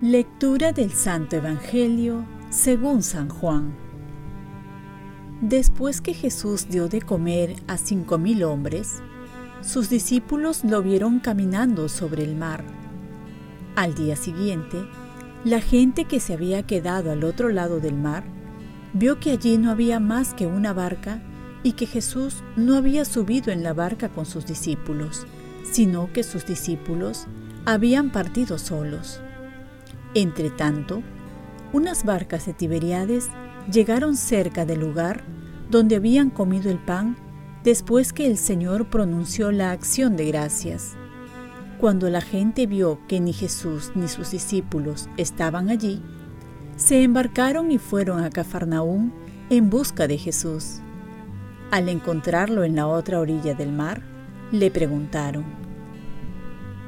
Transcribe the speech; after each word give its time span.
Lectura 0.00 0.72
del 0.72 0.92
Santo 0.92 1.36
Evangelio 1.36 2.26
según 2.50 3.02
San 3.02 3.30
Juan. 3.30 3.74
Después 5.40 6.02
que 6.02 6.12
Jesús 6.12 6.68
dio 6.68 6.88
de 6.88 7.00
comer 7.00 7.56
a 7.68 7.78
cinco 7.78 8.18
mil 8.18 8.44
hombres, 8.44 9.02
sus 9.62 9.88
discípulos 9.88 10.62
lo 10.62 10.82
vieron 10.82 11.20
caminando 11.20 11.88
sobre 11.88 12.22
el 12.22 12.36
mar. 12.36 12.64
Al 13.76 13.94
día 13.94 14.14
siguiente, 14.14 14.76
la 15.42 15.60
gente 15.60 16.04
que 16.04 16.20
se 16.20 16.34
había 16.34 16.64
quedado 16.64 17.10
al 17.10 17.24
otro 17.24 17.48
lado 17.48 17.80
del 17.80 17.94
mar 17.94 18.24
vio 18.94 19.18
que 19.20 19.32
allí 19.32 19.58
no 19.58 19.70
había 19.70 20.00
más 20.00 20.32
que 20.34 20.46
una 20.46 20.72
barca 20.72 21.20
y 21.62 21.72
que 21.72 21.86
Jesús 21.86 22.42
no 22.56 22.76
había 22.76 23.04
subido 23.04 23.52
en 23.52 23.62
la 23.62 23.74
barca 23.74 24.08
con 24.08 24.24
sus 24.24 24.46
discípulos, 24.46 25.26
sino 25.70 26.12
que 26.12 26.22
sus 26.22 26.46
discípulos 26.46 27.26
habían 27.64 28.12
partido 28.12 28.56
solos. 28.58 29.20
Entretanto, 30.14 31.02
unas 31.72 32.04
barcas 32.04 32.46
de 32.46 32.52
Tiberíades 32.52 33.30
llegaron 33.70 34.16
cerca 34.16 34.64
del 34.64 34.80
lugar 34.80 35.24
donde 35.70 35.96
habían 35.96 36.30
comido 36.30 36.70
el 36.70 36.78
pan 36.78 37.16
después 37.64 38.12
que 38.12 38.26
el 38.26 38.38
Señor 38.38 38.90
pronunció 38.90 39.50
la 39.50 39.72
acción 39.72 40.16
de 40.16 40.26
gracias. 40.26 40.94
Cuando 41.80 42.08
la 42.10 42.20
gente 42.20 42.66
vio 42.66 43.00
que 43.08 43.18
ni 43.18 43.32
Jesús 43.32 43.90
ni 43.94 44.06
sus 44.06 44.30
discípulos 44.30 45.08
estaban 45.16 45.70
allí, 45.70 46.00
se 46.76 47.02
embarcaron 47.02 47.70
y 47.70 47.78
fueron 47.78 48.22
a 48.22 48.30
Cafarnaúm 48.30 49.12
en 49.50 49.70
busca 49.70 50.06
de 50.08 50.18
Jesús. 50.18 50.80
Al 51.70 51.88
encontrarlo 51.88 52.64
en 52.64 52.76
la 52.76 52.86
otra 52.86 53.20
orilla 53.20 53.54
del 53.54 53.72
mar, 53.72 54.02
le 54.52 54.70
preguntaron, 54.70 55.44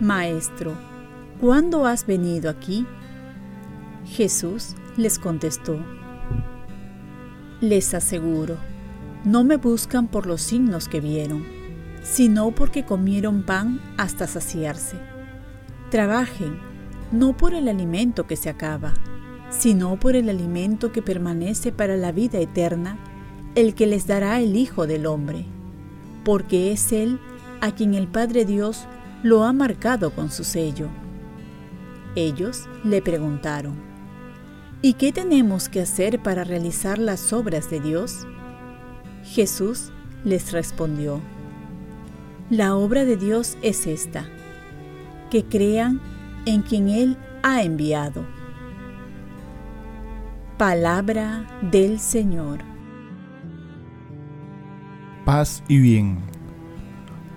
Maestro, 0.00 0.74
¿cuándo 1.40 1.86
has 1.86 2.06
venido 2.06 2.50
aquí? 2.50 2.86
Jesús 4.04 4.74
les 4.96 5.18
contestó, 5.18 5.78
Les 7.60 7.94
aseguro, 7.94 8.56
no 9.24 9.44
me 9.44 9.56
buscan 9.56 10.08
por 10.08 10.26
los 10.26 10.42
signos 10.42 10.88
que 10.88 11.00
vieron, 11.00 11.44
sino 12.02 12.50
porque 12.50 12.84
comieron 12.84 13.44
pan 13.44 13.80
hasta 13.96 14.26
saciarse. 14.26 14.96
Trabajen, 15.90 16.58
no 17.12 17.36
por 17.36 17.54
el 17.54 17.68
alimento 17.68 18.26
que 18.26 18.36
se 18.36 18.50
acaba, 18.50 18.94
sino 19.58 19.98
por 20.00 20.16
el 20.16 20.28
alimento 20.28 20.92
que 20.92 21.02
permanece 21.02 21.72
para 21.72 21.96
la 21.96 22.10
vida 22.10 22.38
eterna, 22.38 22.98
el 23.54 23.74
que 23.74 23.86
les 23.86 24.06
dará 24.06 24.40
el 24.40 24.56
Hijo 24.56 24.86
del 24.86 25.06
Hombre, 25.06 25.46
porque 26.24 26.72
es 26.72 26.92
Él 26.92 27.20
a 27.60 27.72
quien 27.72 27.94
el 27.94 28.08
Padre 28.08 28.44
Dios 28.44 28.86
lo 29.22 29.44
ha 29.44 29.52
marcado 29.52 30.10
con 30.10 30.30
su 30.30 30.42
sello. 30.42 30.88
Ellos 32.16 32.68
le 32.82 33.02
preguntaron, 33.02 33.74
¿Y 34.84 34.94
qué 34.94 35.12
tenemos 35.12 35.68
que 35.68 35.80
hacer 35.80 36.20
para 36.20 36.42
realizar 36.42 36.98
las 36.98 37.32
obras 37.32 37.70
de 37.70 37.78
Dios? 37.78 38.26
Jesús 39.22 39.92
les 40.24 40.50
respondió, 40.50 41.20
La 42.50 42.74
obra 42.74 43.04
de 43.04 43.16
Dios 43.16 43.56
es 43.62 43.86
esta, 43.86 44.26
que 45.30 45.44
crean 45.44 46.00
en 46.46 46.62
quien 46.62 46.88
Él 46.88 47.16
ha 47.44 47.62
enviado. 47.62 48.24
Palabra 50.62 51.44
del 51.60 51.98
Señor. 51.98 52.60
Paz 55.24 55.60
y 55.66 55.80
bien. 55.80 56.18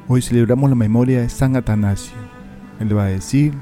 Hoy 0.07 0.21
celebramos 0.21 0.69
la 0.69 0.75
memoria 0.75 1.21
de 1.21 1.29
San 1.29 1.55
Atanasio. 1.55 2.13
Él 2.79 2.95
va 2.95 3.05
a 3.05 3.07
decir, 3.07 3.55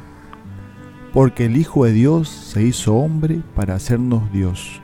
porque 1.14 1.46
el 1.46 1.56
Hijo 1.56 1.86
de 1.86 1.94
Dios 1.94 2.28
se 2.28 2.62
hizo 2.62 2.96
hombre 2.96 3.42
para 3.56 3.76
hacernos 3.76 4.30
Dios. 4.34 4.82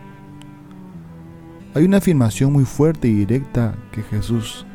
Hay 1.74 1.84
una 1.84 1.98
afirmación 1.98 2.54
muy 2.54 2.64
fuerte 2.64 3.10
y 3.10 3.16
directa 3.16 3.76
que 3.92 4.02
Jesús 4.02 4.66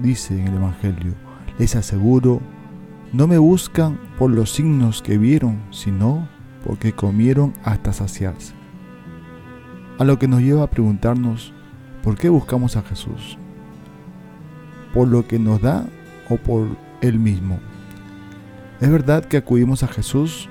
dice 0.00 0.38
en 0.38 0.46
el 0.46 0.54
Evangelio. 0.54 1.14
Les 1.58 1.74
aseguro, 1.74 2.40
no 3.12 3.26
me 3.26 3.38
buscan 3.38 3.98
por 4.20 4.30
los 4.30 4.52
signos 4.52 5.02
que 5.02 5.18
vieron, 5.18 5.58
sino 5.72 6.28
porque 6.64 6.92
comieron 6.92 7.54
hasta 7.64 7.92
saciarse. 7.92 8.57
A 9.98 10.04
lo 10.04 10.16
que 10.16 10.28
nos 10.28 10.42
lleva 10.42 10.62
a 10.62 10.70
preguntarnos, 10.70 11.52
¿por 12.04 12.16
qué 12.16 12.28
buscamos 12.28 12.76
a 12.76 12.82
Jesús? 12.82 13.36
¿Por 14.94 15.08
lo 15.08 15.26
que 15.26 15.40
nos 15.40 15.60
da 15.60 15.86
o 16.30 16.36
por 16.36 16.68
Él 17.00 17.18
mismo? 17.18 17.58
Es 18.80 18.88
verdad 18.92 19.24
que 19.24 19.38
acudimos 19.38 19.82
a 19.82 19.88
Jesús 19.88 20.48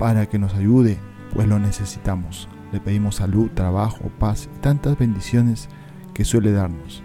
para 0.00 0.26
que 0.26 0.40
nos 0.40 0.52
ayude, 0.54 0.98
pues 1.32 1.46
lo 1.46 1.60
necesitamos. 1.60 2.48
Le 2.72 2.80
pedimos 2.80 3.16
salud, 3.16 3.50
trabajo, 3.54 4.10
paz 4.18 4.48
y 4.52 4.58
tantas 4.58 4.98
bendiciones 4.98 5.68
que 6.12 6.24
suele 6.24 6.50
darnos. 6.50 7.04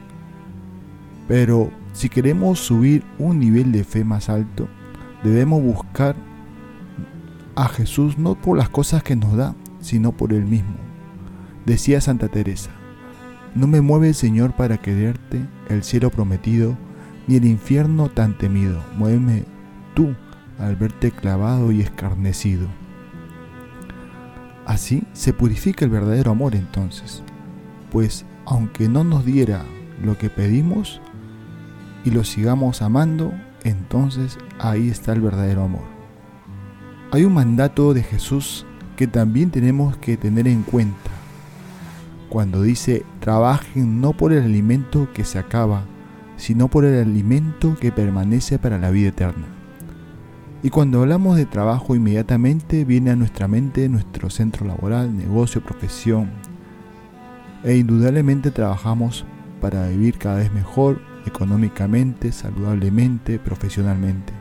Pero 1.27 1.69
si 1.93 2.09
queremos 2.09 2.57
subir 2.57 3.03
un 3.19 3.37
nivel 3.37 3.71
de 3.71 3.83
fe 3.83 4.03
más 4.03 4.29
alto, 4.29 4.67
debemos 5.23 5.61
buscar 5.61 6.15
a 7.55 7.67
Jesús 7.67 8.17
no 8.17 8.33
por 8.33 8.57
las 8.57 8.69
cosas 8.69 9.03
que 9.03 9.15
nos 9.15 9.37
da, 9.37 9.53
sino 9.79 10.11
por 10.11 10.33
Él 10.33 10.45
mismo. 10.45 10.88
Decía 11.65 12.01
Santa 12.01 12.27
Teresa, 12.27 12.71
no 13.55 13.67
me 13.67 13.81
mueve 13.81 14.09
el 14.09 14.15
Señor 14.15 14.53
para 14.53 14.77
quererte 14.77 15.45
el 15.69 15.83
cielo 15.83 16.09
prometido, 16.09 16.77
ni 17.27 17.35
el 17.35 17.45
infierno 17.45 18.09
tan 18.09 18.37
temido. 18.37 18.81
Muéveme 18.97 19.43
tú 19.93 20.15
al 20.59 20.75
verte 20.75 21.11
clavado 21.11 21.71
y 21.71 21.81
escarnecido. 21.81 22.67
Así 24.65 25.03
se 25.13 25.33
purifica 25.33 25.85
el 25.85 25.91
verdadero 25.91 26.31
amor 26.31 26.55
entonces, 26.55 27.23
pues 27.91 28.25
aunque 28.45 28.87
no 28.87 29.03
nos 29.03 29.25
diera 29.25 29.63
lo 30.03 30.17
que 30.17 30.29
pedimos 30.29 31.01
y 32.05 32.11
lo 32.11 32.23
sigamos 32.23 32.81
amando, 32.81 33.33
entonces 33.63 34.37
ahí 34.59 34.89
está 34.89 35.13
el 35.13 35.21
verdadero 35.21 35.63
amor. 35.63 35.85
Hay 37.11 37.25
un 37.25 37.33
mandato 37.33 37.93
de 37.93 38.03
Jesús 38.03 38.65
que 38.95 39.07
también 39.07 39.49
tenemos 39.49 39.97
que 39.97 40.17
tener 40.17 40.47
en 40.47 40.61
cuenta. 40.61 41.09
Cuando 42.29 42.61
dice, 42.61 43.05
trabajen 43.19 44.01
no 44.01 44.13
por 44.13 44.33
el 44.33 44.43
alimento 44.43 45.07
que 45.13 45.25
se 45.25 45.39
acaba, 45.39 45.85
sino 46.37 46.67
por 46.67 46.85
el 46.85 47.01
alimento 47.01 47.75
que 47.79 47.91
permanece 47.91 48.59
para 48.59 48.77
la 48.77 48.91
vida 48.91 49.09
eterna. 49.09 49.47
Y 50.61 50.69
cuando 50.69 51.01
hablamos 51.01 51.37
de 51.37 51.45
trabajo 51.45 51.95
inmediatamente 51.95 52.85
viene 52.85 53.11
a 53.11 53.15
nuestra 53.15 53.47
mente 53.47 53.89
nuestro 53.89 54.29
centro 54.29 54.65
laboral, 54.67 55.15
negocio, 55.17 55.63
profesión. 55.63 56.29
E 57.63 57.77
indudablemente 57.77 58.51
trabajamos 58.51 59.25
para 59.59 59.87
vivir 59.87 60.17
cada 60.17 60.37
vez 60.37 60.53
mejor 60.53 61.01
económicamente, 61.25 62.31
saludablemente, 62.31 63.39
profesionalmente. 63.39 64.33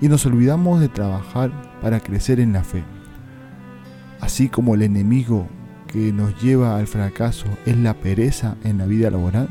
Y 0.00 0.08
nos 0.08 0.26
olvidamos 0.26 0.80
de 0.80 0.88
trabajar 0.88 1.50
para 1.80 2.00
crecer 2.00 2.40
en 2.40 2.52
la 2.52 2.62
fe. 2.62 2.82
Así 4.20 4.48
como 4.48 4.74
el 4.74 4.82
enemigo 4.82 5.48
que 5.90 6.12
nos 6.12 6.40
lleva 6.40 6.76
al 6.76 6.86
fracaso 6.86 7.46
es 7.66 7.76
la 7.76 7.94
pereza 7.94 8.56
en 8.64 8.78
la 8.78 8.86
vida 8.86 9.10
laboral, 9.10 9.48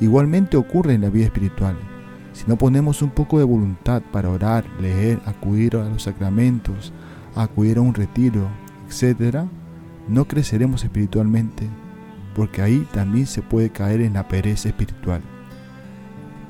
igualmente 0.00 0.56
ocurre 0.56 0.94
en 0.94 1.02
la 1.02 1.10
vida 1.10 1.26
espiritual 1.26 1.76
si 2.36 2.44
no 2.46 2.56
ponemos 2.56 3.00
un 3.00 3.08
poco 3.08 3.38
de 3.38 3.44
voluntad 3.44 4.02
para 4.12 4.28
orar, 4.28 4.66
leer, 4.78 5.22
acudir 5.24 5.74
a 5.76 5.88
los 5.88 6.02
sacramentos, 6.02 6.92
acudir 7.34 7.78
a 7.78 7.80
un 7.80 7.94
retiro, 7.94 8.46
etc., 8.86 9.46
no 10.06 10.26
creceremos 10.26 10.84
espiritualmente, 10.84 11.66
porque 12.34 12.60
ahí 12.60 12.86
también 12.92 13.26
se 13.26 13.40
puede 13.40 13.70
caer 13.70 14.02
en 14.02 14.12
la 14.12 14.28
pereza 14.28 14.68
espiritual. 14.68 15.22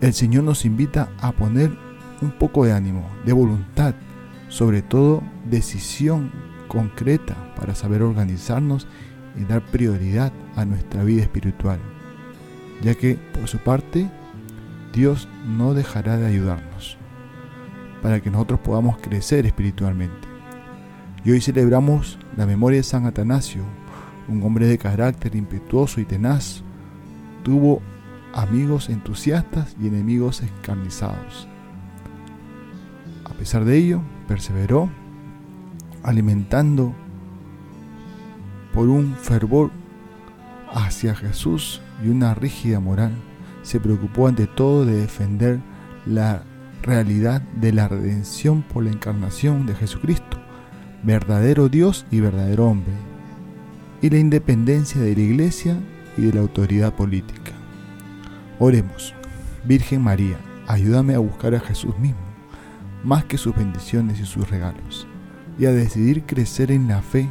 El 0.01 0.13
Señor 0.13 0.43
nos 0.43 0.65
invita 0.65 1.09
a 1.21 1.31
poner 1.31 1.71
un 2.21 2.33
poco 2.33 2.65
de 2.65 2.73
ánimo, 2.73 3.09
de 3.25 3.33
voluntad, 3.33 3.95
sobre 4.49 4.83
todo 4.83 5.23
decisión 5.49 6.33
concreta 6.67 7.37
para 7.55 7.77
saber 7.77 8.03
organizarnos 8.03 8.89
y 9.37 9.45
dar 9.45 9.63
prioridad 9.63 10.33
a 10.57 10.65
nuestra 10.65 11.05
vida 11.05 11.23
espiritual, 11.23 11.79
ya 12.83 12.95
que 12.95 13.15
por 13.15 13.49
su 13.49 13.59
parte 13.59 14.11
Dios 14.93 15.29
no 15.47 15.75
dejará 15.75 16.17
de 16.17 16.27
ayudarnos 16.27 16.97
para 18.03 18.21
que 18.21 18.31
nosotros 18.31 18.61
podamos 18.61 18.99
crecer 18.99 19.47
espiritualmente. 19.47 20.29
Y 21.25 21.33
hoy 21.33 21.41
celebramos 21.41 22.19
la 22.37 22.47
memoria 22.47 22.79
de 22.79 22.85
San 22.85 23.05
Atanasio, 23.05 23.63
un 24.29 24.43
hombre 24.43 24.67
de 24.67 24.79
carácter 24.79 25.35
impetuoso 25.35 26.01
y 26.01 26.05
tenaz. 26.05 26.63
Tuvo 27.43 27.83
amigos 28.33 28.91
entusiastas 28.91 29.77
y 29.81 29.89
enemigos 29.89 30.43
escarnizados. 30.43 31.49
A 33.25 33.33
pesar 33.35 33.65
de 33.65 33.77
ello, 33.77 34.03
perseveró 34.29 34.89
alimentando 36.03 36.95
por 38.77 38.91
un 38.91 39.15
fervor 39.17 39.71
hacia 40.71 41.15
Jesús 41.15 41.81
y 42.05 42.11
una 42.11 42.35
rígida 42.35 42.79
moral, 42.79 43.13
se 43.63 43.81
preocupó 43.81 44.29
ante 44.29 44.47
todo 44.47 44.85
de 44.85 45.01
defender 45.01 45.61
la 46.05 46.43
realidad 46.83 47.41
de 47.41 47.73
la 47.73 47.89
redención 47.89 48.61
por 48.61 48.85
la 48.85 48.91
encarnación 48.91 49.65
de 49.65 49.75
Jesucristo, 49.75 50.37
verdadero 51.03 51.71
Dios 51.71 52.05
y 52.11 52.21
verdadero 52.21 52.67
hombre, 52.67 52.93
y 54.03 54.11
la 54.11 54.19
independencia 54.19 55.01
de 55.01 55.15
la 55.15 55.23
Iglesia 55.23 55.79
y 56.19 56.27
de 56.27 56.35
la 56.35 56.41
autoridad 56.41 56.93
política. 56.93 57.53
Oremos, 58.59 59.15
Virgen 59.65 60.03
María, 60.03 60.37
ayúdame 60.67 61.15
a 61.15 61.19
buscar 61.19 61.55
a 61.55 61.61
Jesús 61.61 61.99
mismo, 61.99 62.21
más 63.03 63.25
que 63.25 63.39
sus 63.39 63.57
bendiciones 63.57 64.21
y 64.21 64.27
sus 64.27 64.51
regalos, 64.51 65.09
y 65.59 65.65
a 65.65 65.73
decidir 65.73 66.25
crecer 66.25 66.71
en 66.71 66.89
la 66.89 67.01
fe 67.01 67.31